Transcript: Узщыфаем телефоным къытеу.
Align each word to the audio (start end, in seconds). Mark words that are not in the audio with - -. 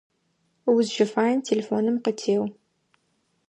Узщыфаем 0.71 1.39
телефоным 1.49 1.97
къытеу. 2.05 2.43